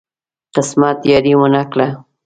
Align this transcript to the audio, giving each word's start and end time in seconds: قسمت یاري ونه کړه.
قسمت 0.55 0.97
یاري 1.11 1.33
ونه 1.39 1.63
کړه. 1.71 1.87